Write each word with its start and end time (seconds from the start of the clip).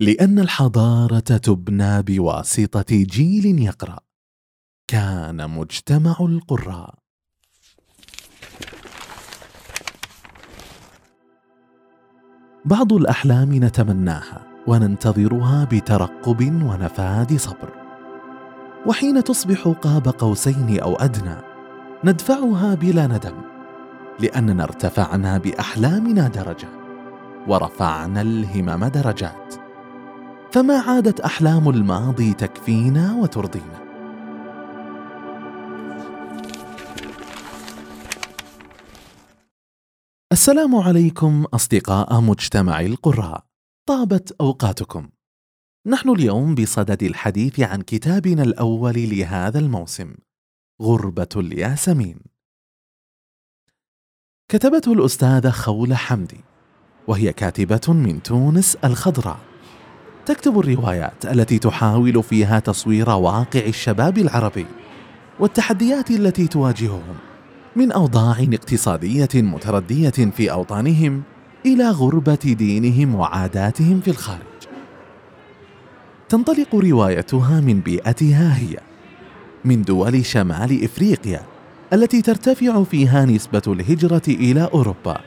لأن 0.00 0.38
الحضارة 0.38 1.18
تبنى 1.18 2.02
بواسطة 2.02 2.86
جيل 2.90 3.62
يقرأ. 3.62 3.98
كان 4.88 5.50
مجتمع 5.50 6.16
القراء. 6.20 6.94
بعض 12.64 12.92
الأحلام 12.92 13.64
نتمناها 13.64 14.46
وننتظرها 14.66 15.64
بترقب 15.64 16.40
ونفاد 16.62 17.36
صبر. 17.36 17.72
وحين 18.86 19.24
تصبح 19.24 19.68
قاب 19.68 20.08
قوسين 20.08 20.80
أو 20.80 20.94
أدنى 20.94 21.36
ندفعها 22.04 22.74
بلا 22.74 23.06
ندم 23.06 23.42
لأننا 24.20 24.64
ارتفعنا 24.64 25.38
بأحلامنا 25.38 26.28
درجة 26.28 26.68
ورفعنا 27.48 28.20
الهمم 28.20 28.84
درجات. 28.84 29.65
فما 30.56 30.80
عادت 30.80 31.20
أحلام 31.20 31.68
الماضي 31.68 32.32
تكفينا 32.32 33.14
وترضينا. 33.14 33.82
السلام 40.32 40.76
عليكم 40.76 41.44
أصدقاء 41.54 42.20
مجتمع 42.20 42.80
القراء. 42.80 43.46
طابت 43.88 44.36
أوقاتكم. 44.40 45.08
نحن 45.86 46.10
اليوم 46.10 46.54
بصدد 46.54 47.02
الحديث 47.02 47.60
عن 47.60 47.82
كتابنا 47.82 48.42
الأول 48.42 48.94
لهذا 48.94 49.58
الموسم 49.58 50.14
غربة 50.82 51.28
الياسمين. 51.36 52.20
كتبته 54.48 54.92
الأستاذة 54.92 55.50
خولة 55.50 55.96
حمدي 55.96 56.40
وهي 57.08 57.32
كاتبة 57.32 57.92
من 57.92 58.22
تونس 58.22 58.76
الخضراء. 58.76 59.45
تكتب 60.26 60.58
الروايات 60.58 61.24
التي 61.24 61.58
تحاول 61.58 62.22
فيها 62.22 62.58
تصوير 62.58 63.10
واقع 63.10 63.60
الشباب 63.66 64.18
العربي 64.18 64.66
والتحديات 65.40 66.10
التي 66.10 66.46
تواجههم 66.46 67.14
من 67.76 67.92
أوضاع 67.92 68.46
اقتصادية 68.52 69.28
متردية 69.34 70.10
في 70.10 70.52
أوطانهم 70.52 71.22
إلى 71.66 71.90
غربة 71.90 72.34
دينهم 72.58 73.14
وعاداتهم 73.14 74.00
في 74.00 74.10
الخارج. 74.10 74.40
تنطلق 76.28 76.74
روايتها 76.74 77.60
من 77.60 77.80
بيئتها 77.80 78.58
هي 78.58 78.78
من 79.64 79.82
دول 79.82 80.24
شمال 80.24 80.84
إفريقيا 80.84 81.42
التي 81.92 82.22
ترتفع 82.22 82.82
فيها 82.82 83.24
نسبة 83.24 83.62
الهجرة 83.66 84.22
إلى 84.28 84.68
أوروبا 84.74 85.20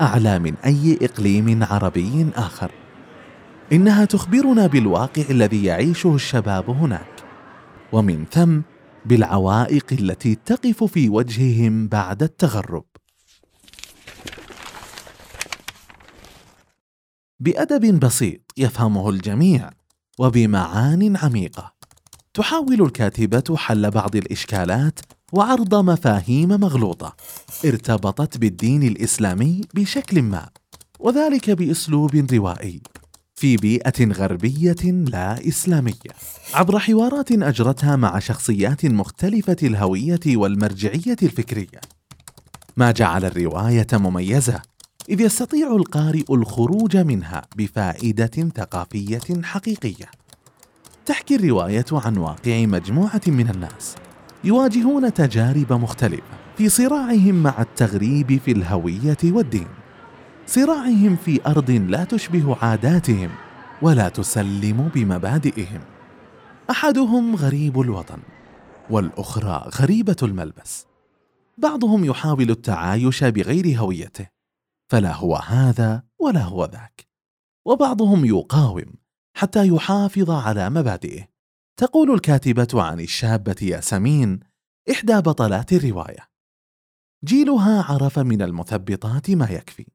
أعلى 0.00 0.38
من 0.38 0.54
أي 0.64 0.98
إقليم 1.02 1.64
عربي 1.70 2.26
آخر. 2.36 2.70
إنها 3.72 4.04
تخبرنا 4.04 4.66
بالواقع 4.66 5.22
الذي 5.30 5.64
يعيشه 5.64 6.14
الشباب 6.14 6.70
هناك 6.70 7.24
ومن 7.92 8.24
ثم 8.30 8.60
بالعوائق 9.06 9.86
التي 9.92 10.34
تقف 10.34 10.84
في 10.84 11.08
وجههم 11.08 11.88
بعد 11.88 12.22
التغرب. 12.22 12.84
بأدب 17.40 18.00
بسيط 18.00 18.40
يفهمه 18.56 19.10
الجميع 19.10 19.70
وبمعان 20.18 21.16
عميقة 21.16 21.72
تحاول 22.34 22.82
الكاتبة 22.82 23.56
حل 23.56 23.90
بعض 23.90 24.16
الإشكالات 24.16 25.00
وعرض 25.32 25.74
مفاهيم 25.74 26.48
مغلوطة 26.48 27.16
ارتبطت 27.64 28.38
بالدين 28.38 28.82
الإسلامي 28.82 29.60
بشكل 29.74 30.22
ما 30.22 30.48
وذلك 31.00 31.50
بأسلوب 31.50 32.26
روائي. 32.32 32.82
في 33.42 33.56
بيئة 33.56 34.04
غربية 34.04 34.82
لا 34.84 35.48
إسلامية 35.48 36.12
عبر 36.54 36.78
حوارات 36.78 37.32
أجرتها 37.32 37.96
مع 37.96 38.18
شخصيات 38.18 38.86
مختلفة 38.86 39.56
الهوية 39.62 40.20
والمرجعية 40.26 41.16
الفكرية. 41.22 41.80
ما 42.76 42.90
جعل 42.90 43.24
الرواية 43.24 43.86
مميزة 43.92 44.62
إذ 45.08 45.20
يستطيع 45.20 45.76
القارئ 45.76 46.34
الخروج 46.34 46.96
منها 46.96 47.42
بفائدة 47.56 48.50
ثقافية 48.56 49.42
حقيقية. 49.42 50.06
تحكي 51.06 51.34
الرواية 51.34 51.86
عن 51.92 52.16
واقع 52.16 52.66
مجموعة 52.66 53.22
من 53.26 53.50
الناس 53.50 53.94
يواجهون 54.44 55.14
تجارب 55.14 55.72
مختلفة 55.72 56.22
في 56.58 56.68
صراعهم 56.68 57.42
مع 57.42 57.60
التغريب 57.60 58.40
في 58.44 58.52
الهوية 58.52 59.18
والدين. 59.24 59.81
صراعهم 60.46 61.16
في 61.16 61.46
أرض 61.46 61.70
لا 61.70 62.04
تشبه 62.04 62.56
عاداتهم 62.62 63.30
ولا 63.82 64.08
تسلم 64.08 64.90
بمبادئهم. 64.94 65.80
أحدهم 66.70 67.36
غريب 67.36 67.80
الوطن 67.80 68.18
والأخرى 68.90 69.70
غريبة 69.80 70.16
الملبس. 70.22 70.86
بعضهم 71.58 72.04
يحاول 72.04 72.50
التعايش 72.50 73.24
بغير 73.24 73.78
هويته 73.78 74.26
فلا 74.90 75.14
هو 75.14 75.36
هذا 75.36 76.02
ولا 76.18 76.42
هو 76.42 76.64
ذاك. 76.64 77.06
وبعضهم 77.66 78.24
يقاوم 78.24 78.94
حتى 79.36 79.68
يحافظ 79.68 80.30
على 80.30 80.70
مبادئه. 80.70 81.28
تقول 81.76 82.14
الكاتبة 82.14 82.82
عن 82.82 83.00
الشابة 83.00 83.56
ياسمين 83.62 84.40
إحدى 84.90 85.16
بطلات 85.16 85.72
الرواية 85.72 86.28
جيلها 87.24 87.82
عرف 87.82 88.18
من 88.18 88.42
المثبطات 88.42 89.30
ما 89.30 89.50
يكفي. 89.50 89.86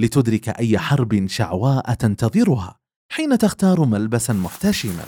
لتدرك 0.00 0.48
أي 0.48 0.78
حرب 0.78 1.26
شعواء 1.26 1.94
تنتظرها 1.94 2.76
حين 3.12 3.38
تختار 3.38 3.84
ملبسا 3.84 4.32
محتشما 4.32 5.04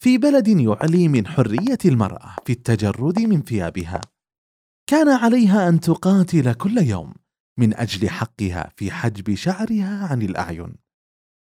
في 0.00 0.18
بلد 0.18 0.48
يعلي 0.48 1.08
من 1.08 1.26
حرية 1.26 1.78
المرأة 1.84 2.36
في 2.44 2.52
التجرد 2.52 3.18
من 3.18 3.42
ثيابها. 3.42 4.00
كان 4.86 5.08
عليها 5.08 5.68
أن 5.68 5.80
تقاتل 5.80 6.52
كل 6.52 6.78
يوم 6.78 7.12
من 7.58 7.74
أجل 7.74 8.10
حقها 8.10 8.72
في 8.76 8.90
حجب 8.90 9.34
شعرها 9.34 10.08
عن 10.10 10.22
الأعين. 10.22 10.74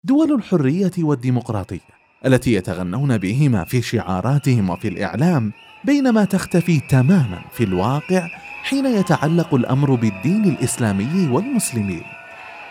دول 0.04 0.32
الحرية 0.32 0.90
والديمقراطية 0.98 2.00
التي 2.26 2.52
يتغنون 2.52 3.18
بهما 3.18 3.64
في 3.64 3.82
شعاراتهم 3.82 4.70
وفي 4.70 4.88
الإعلام 4.88 5.52
بينما 5.84 6.24
تختفي 6.24 6.80
تماما 6.80 7.44
في 7.52 7.64
الواقع 7.64 8.28
حين 8.62 8.86
يتعلق 8.86 9.54
الأمر 9.54 9.94
بالدين 9.94 10.44
الإسلامي 10.44 11.28
والمسلمين. 11.28 12.19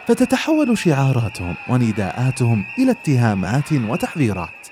فتتحول 0.09 0.77
شعاراتهم 0.77 1.55
ونداءاتهم 1.69 2.65
إلى 2.77 2.91
اتهامات 2.91 3.73
وتحذيرات 3.73 4.67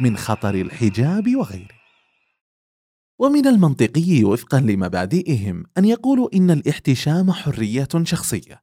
من 0.00 0.16
خطر 0.16 0.54
الحجاب 0.54 1.36
وغيره. 1.36 1.80
ومن 3.20 3.46
المنطقي 3.46 4.24
وفقا 4.24 4.60
لمبادئهم 4.60 5.64
أن 5.78 5.84
يقولوا 5.84 6.28
إن 6.34 6.50
الاحتشام 6.50 7.32
حرية 7.32 7.88
شخصية 8.02 8.62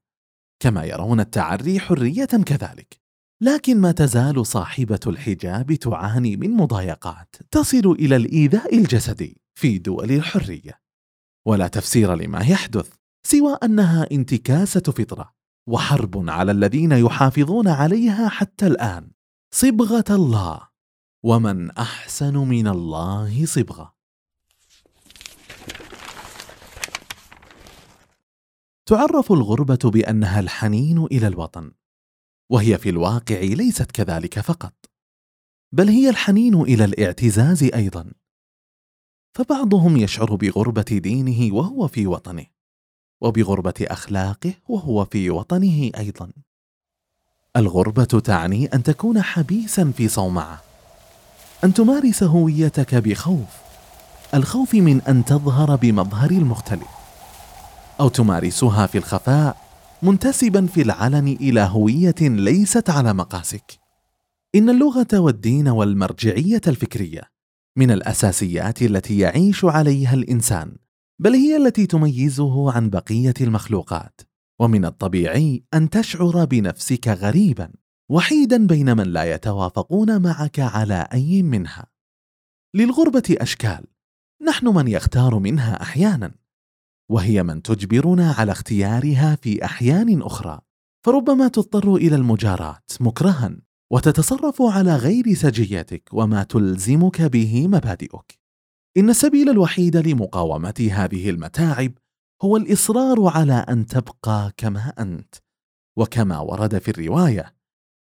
كما 0.60 0.84
يرون 0.84 1.20
التعري 1.20 1.80
حرية 1.80 2.26
كذلك. 2.26 3.00
لكن 3.42 3.82
ما 3.82 3.92
تزال 3.92 4.46
صاحبة 4.46 5.00
الحجاب 5.08 5.74
تعاني 5.74 6.38
من 6.38 6.52
مضايقات 6.52 7.36
تصل 7.52 7.92
إلى 8.00 8.16
الإيذاء 8.16 8.78
الجسدي 8.78 9.42
في 9.56 9.78
دول 9.78 10.12
الحرية. 10.12 10.80
ولا 11.46 11.68
تفسير 11.68 12.16
لما 12.16 12.40
يحدث 12.40 12.90
سوى 13.26 13.58
أنها 13.64 14.08
انتكاسة 14.12 14.82
فطرة 14.82 15.37
وحرب 15.68 16.30
على 16.30 16.52
الذين 16.52 16.92
يحافظون 16.92 17.68
عليها 17.68 18.30
حتى 18.30 18.68
الآن. 18.68 19.12
صبغة 19.52 20.06
الله. 20.10 20.68
ومن 21.24 21.72
أحسن 21.72 22.38
من 22.38 22.68
الله 22.68 23.46
صبغة. 23.46 23.96
تعرف 28.86 29.32
الغربة 29.32 29.80
بأنها 29.84 30.40
الحنين 30.40 31.04
إلى 31.04 31.28
الوطن. 31.28 31.72
وهي 32.50 32.78
في 32.78 32.90
الواقع 32.90 33.40
ليست 33.40 33.92
كذلك 33.92 34.40
فقط. 34.40 34.74
بل 35.72 35.90
هي 35.90 36.10
الحنين 36.10 36.62
إلى 36.62 36.86
الاعتزاز 36.86 37.64
أيضا. 37.64 38.14
فبعضهم 39.34 39.98
يشعر 39.98 40.36
بغربة 40.36 40.82
دينه 40.82 41.56
وهو 41.56 41.88
في 41.88 42.08
وطنه. 42.08 42.57
وبغربة 43.22 43.74
أخلاقه 43.82 44.54
وهو 44.68 45.06
في 45.06 45.30
وطنه 45.30 45.92
أيضا. 45.98 46.30
الغربة 47.56 48.04
تعني 48.04 48.66
أن 48.66 48.84
تكون 48.84 49.22
حبيسا 49.22 49.92
في 49.98 50.08
صومعة. 50.08 50.62
أن 51.64 51.74
تمارس 51.74 52.24
هويتك 52.24 52.96
بخوف. 52.96 53.48
الخوف 54.34 54.76
من 54.76 55.02
أن 55.02 55.26
تظهر 55.26 55.76
بمظهر 55.76 56.32
المختلف. 56.32 56.88
أو 58.00 58.10
تمارسها 58.10 58.86
في 58.88 58.98
الخفاء 58.98 59.58
منتسبا 60.02 60.66
في 60.66 60.82
العلن 60.82 61.28
إلى 61.28 61.62
هوية 61.62 62.16
ليست 62.22 62.90
على 62.90 63.14
مقاسك. 63.14 63.80
إن 64.56 64.70
اللغة 64.70 65.08
والدين 65.14 65.68
والمرجعية 65.68 66.62
الفكرية 66.68 67.22
من 67.76 67.92
الأساسيات 67.92 68.82
التي 68.82 69.20
يعيش 69.20 69.66
عليها 69.66 70.14
الإنسان. 70.14 70.76
بل 71.20 71.34
هي 71.34 71.58
التي 71.58 71.86
تميزه 71.86 72.72
عن 72.72 72.90
بقية 72.90 73.34
المخلوقات 73.42 74.22
ومن 74.60 74.86
الطبيعي 74.86 75.64
أن 75.74 75.90
تشعر 75.90 76.46
بنفسك 76.46 77.08
غريبا 77.08 77.74
وحيدا 78.12 78.68
بين 78.68 78.98
من 78.98 79.04
لا 79.04 79.34
يتوافقون 79.34 80.22
معك 80.22 80.60
على 80.60 81.08
أي 81.14 81.42
منها. 81.44 81.88
للغربة 82.76 83.24
أشكال 83.32 83.86
نحن 84.48 84.68
من 84.68 84.88
يختار 84.88 85.40
منها 85.40 85.82
أحيانا 85.82 86.36
وهي 87.12 87.44
من 87.44 87.62
تجبرنا 87.62 88.32
على 88.32 88.52
اختيارها 88.52 89.36
في 89.36 89.66
أحيان 89.66 90.22
أخرى 90.22 90.60
فربما 91.06 91.48
تضطر 91.48 91.96
إلى 91.96 92.16
المجاراه 92.16 92.80
مكرها 93.00 93.58
وتتصرف 93.92 94.62
على 94.62 94.96
غير 94.96 95.34
سجيتك 95.34 96.10
وما 96.14 96.44
تلزمك 96.44 97.22
به 97.22 97.68
مبادئك. 97.68 98.47
إن 98.98 99.10
السبيل 99.10 99.50
الوحيد 99.50 99.98
لمقاومة 99.98 100.90
هذه 100.94 101.30
المتاعب 101.30 101.92
هو 102.42 102.58
الإصرار 102.58 103.28
على 103.36 103.66
أن 103.70 103.86
تبقى 103.86 104.52
كما 104.58 104.94
أنت 105.00 105.36
وكما 105.98 106.40
ورد 106.40 106.78
في 106.78 106.92
الرواية 106.92 107.54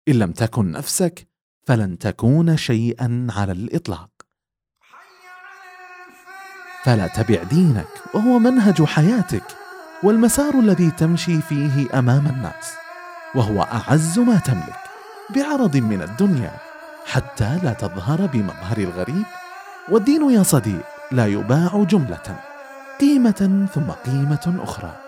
إن 0.08 0.14
لم 0.14 0.32
تكن 0.32 0.70
نفسك 0.72 1.28
فلن 1.66 1.98
تكون 1.98 2.56
شيئا 2.56 3.26
على 3.30 3.52
الإطلاق. 3.52 4.10
فلا 6.84 7.06
تبع 7.06 7.42
دينك 7.42 7.88
وهو 8.14 8.38
منهج 8.38 8.82
حياتك 8.82 9.44
والمسار 10.02 10.60
الذي 10.60 10.90
تمشي 10.90 11.40
فيه 11.40 11.98
أمام 11.98 12.26
الناس 12.26 12.72
وهو 13.34 13.62
أعز 13.62 14.18
ما 14.18 14.38
تملك 14.38 14.80
بعرض 15.36 15.76
من 15.76 16.02
الدنيا 16.02 16.56
حتى 17.06 17.58
لا 17.62 17.72
تظهر 17.72 18.26
بمظهر 18.26 18.78
الغريب 18.78 19.24
والدين 19.92 20.30
يا 20.30 20.42
صديق 20.42 20.84
لا 21.12 21.26
يباع 21.26 21.84
جملة. 21.84 22.40
قيمة 23.00 23.68
ثم 23.74 23.90
قيمة 23.90 24.60
أخرى. 24.62 25.00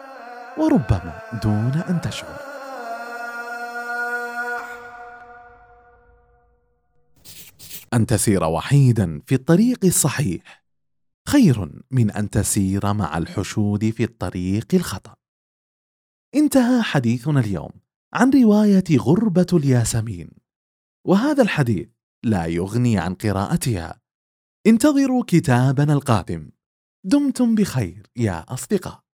وربما 0.59 1.21
دون 1.43 1.83
أن 1.89 2.01
تشعر. 2.01 2.41
أن 7.95 8.07
تسير 8.07 8.45
وحيدا 8.45 9.21
في 9.27 9.35
الطريق 9.35 9.85
الصحيح. 9.85 10.65
خير 11.29 11.83
من 11.91 12.11
أن 12.11 12.31
تسير 12.31 12.93
مع 12.93 13.19
الحشود 13.19 13.91
في 13.91 14.05
الطريق 14.05 14.75
الخطأ. 14.75 15.15
انتهى 16.35 16.83
حديثنا 16.83 17.41
اليوم 17.41 17.71
عن 18.15 18.31
رواية 18.31 18.99
غربة 18.99 19.47
الياسمين. 19.53 20.31
وهذا 21.05 21.43
الحديث 21.43 21.89
لا 22.23 22.47
يغني 22.47 22.99
عن 22.99 23.15
قراءتها. 23.15 24.06
انتظروا 24.67 25.25
كتابنا 25.27 25.93
القادم. 25.93 26.51
دمتم 27.05 27.55
بخير 27.55 28.07
يا 28.17 28.45
أصدقاء. 28.49 29.06